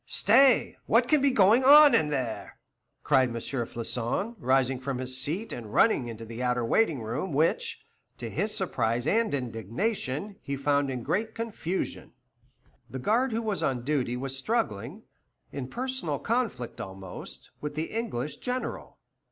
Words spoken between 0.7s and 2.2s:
what can be going on in